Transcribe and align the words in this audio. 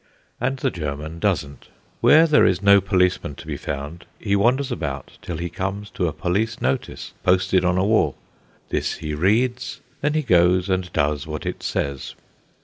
And 0.39 0.57
the 0.57 0.71
German 0.71 1.19
doesn't. 1.19 1.67
Where 1.99 2.25
there 2.25 2.43
is 2.47 2.63
no 2.63 2.81
policeman 2.81 3.35
to 3.35 3.45
be 3.45 3.55
found, 3.55 4.07
he 4.19 4.35
wanders 4.35 4.71
about 4.71 5.19
till 5.21 5.37
he 5.37 5.47
comes 5.47 5.91
to 5.91 6.07
a 6.07 6.11
police 6.11 6.59
notice 6.59 7.13
posted 7.21 7.63
on 7.63 7.77
a 7.77 7.85
wall. 7.85 8.15
This 8.69 8.95
he 8.95 9.13
reads; 9.13 9.79
then 10.01 10.15
he 10.15 10.23
goes 10.23 10.69
and 10.71 10.91
does 10.91 11.27
what 11.27 11.45
it 11.45 11.61
says. 11.61 12.15